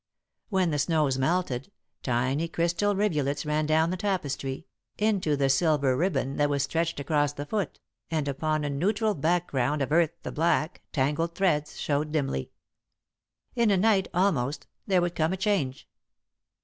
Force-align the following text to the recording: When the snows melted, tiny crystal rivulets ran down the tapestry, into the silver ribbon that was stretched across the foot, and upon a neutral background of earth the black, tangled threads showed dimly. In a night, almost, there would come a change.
When 0.49 0.71
the 0.71 0.79
snows 0.79 1.19
melted, 1.19 1.71
tiny 2.01 2.47
crystal 2.47 2.95
rivulets 2.95 3.45
ran 3.45 3.67
down 3.67 3.91
the 3.91 3.97
tapestry, 3.97 4.65
into 4.97 5.35
the 5.35 5.47
silver 5.47 5.95
ribbon 5.95 6.37
that 6.37 6.49
was 6.49 6.63
stretched 6.63 6.99
across 6.99 7.33
the 7.33 7.45
foot, 7.45 7.79
and 8.09 8.27
upon 8.27 8.63
a 8.63 8.69
neutral 8.71 9.13
background 9.13 9.79
of 9.83 9.91
earth 9.91 10.13
the 10.23 10.31
black, 10.31 10.81
tangled 10.91 11.35
threads 11.35 11.79
showed 11.79 12.11
dimly. 12.11 12.49
In 13.55 13.69
a 13.69 13.77
night, 13.77 14.07
almost, 14.11 14.65
there 14.87 15.01
would 15.03 15.13
come 15.13 15.33
a 15.33 15.37
change. 15.37 15.87